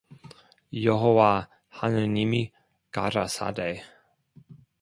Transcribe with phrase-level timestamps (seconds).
[0.73, 2.51] 여호와 하나님이
[2.89, 3.83] 가라사대